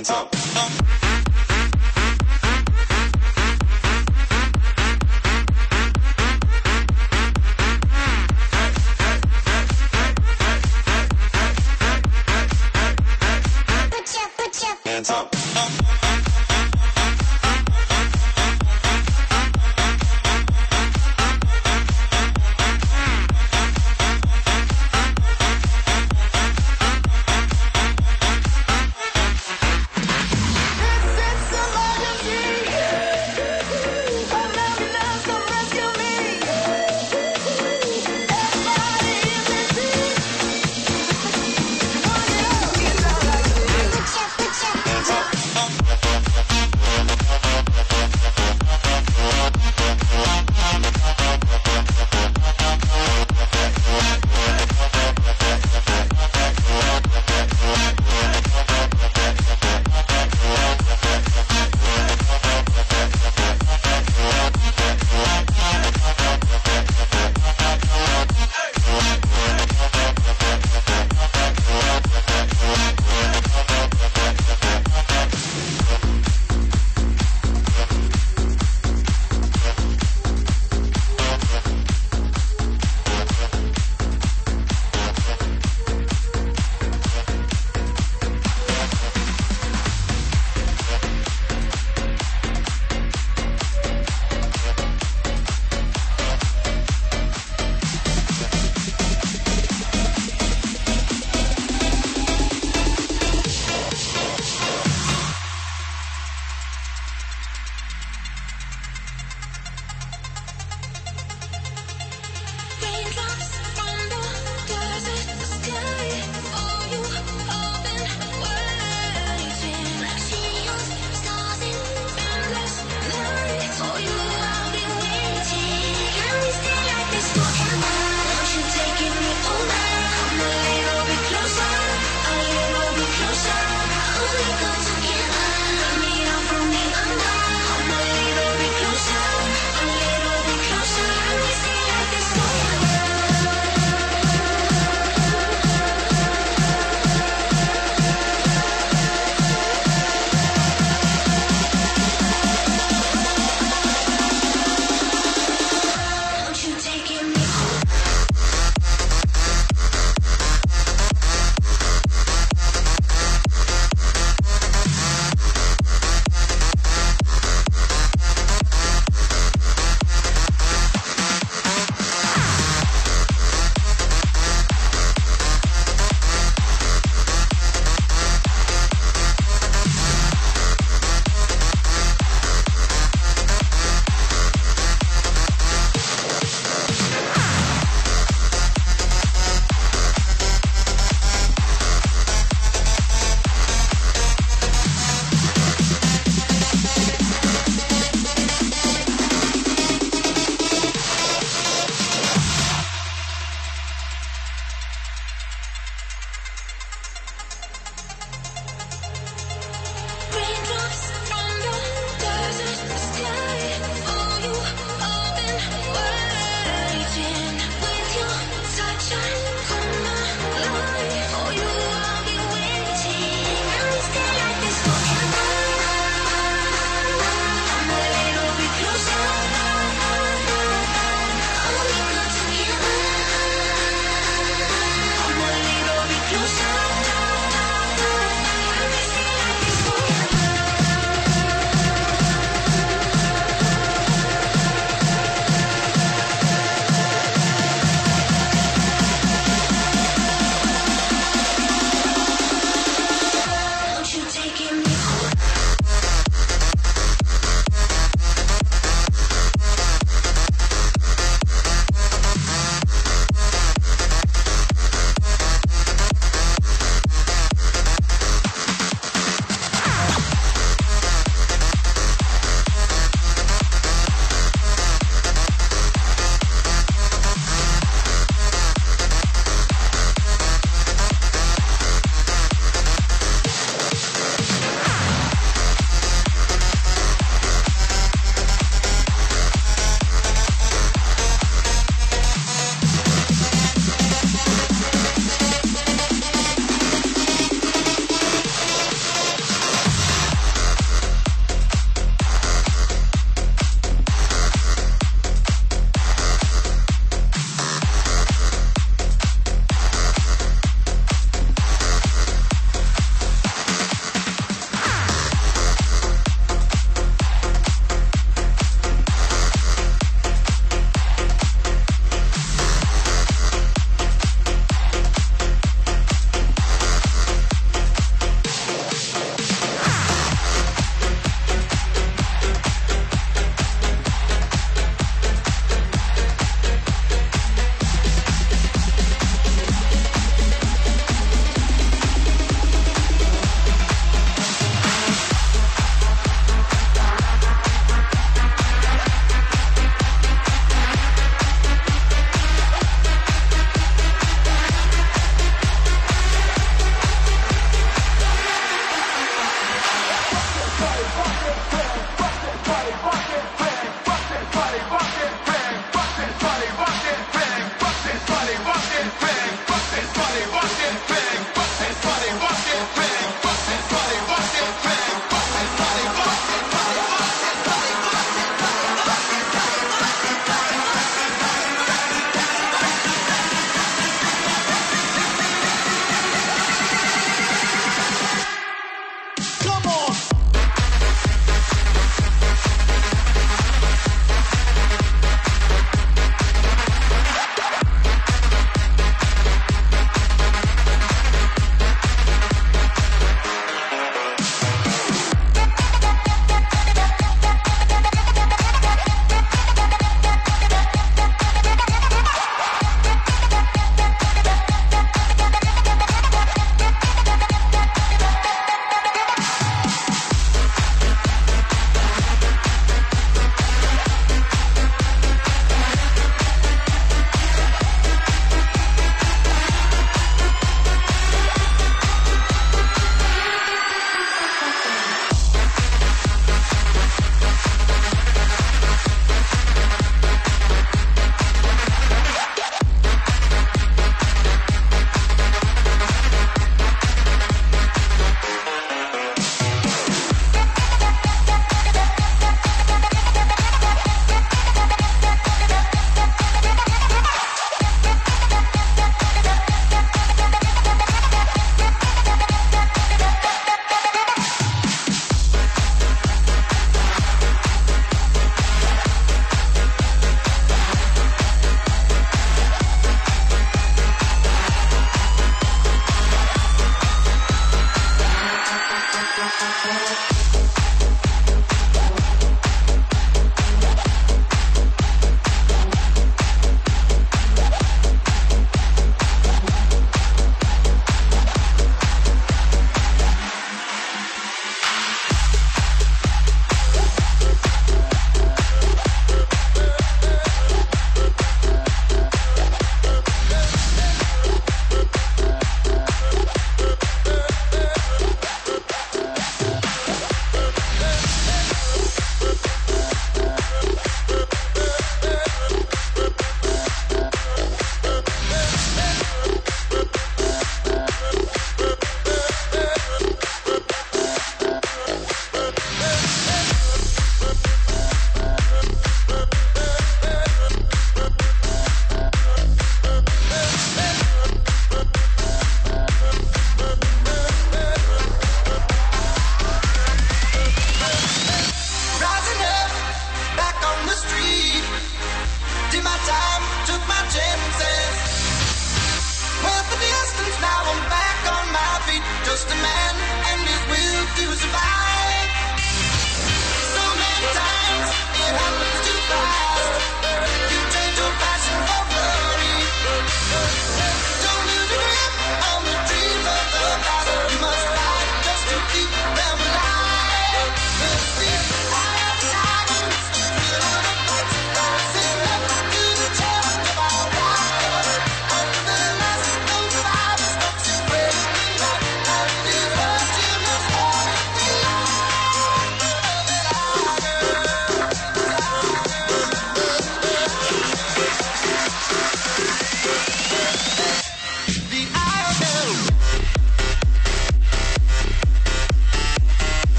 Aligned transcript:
hands 0.00 0.08
up. 0.08 0.29